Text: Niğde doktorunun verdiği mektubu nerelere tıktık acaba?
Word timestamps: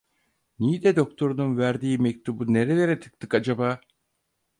Niğde 0.59 0.95
doktorunun 0.95 1.57
verdiği 1.57 1.97
mektubu 1.97 2.53
nerelere 2.53 2.99
tıktık 2.99 3.33
acaba? 3.33 3.81